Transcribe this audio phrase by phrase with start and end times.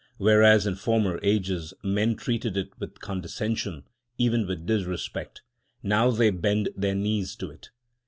[0.17, 3.83] Whereas in former ages men treated it with condescension,
[4.17, 5.43] even with disrespect,
[5.83, 7.69] now they bend their knees to it.